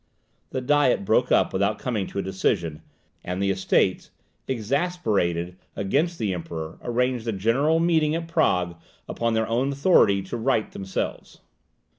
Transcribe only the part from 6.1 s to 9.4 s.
the Emperor, arranged a general meeting at Prague, upon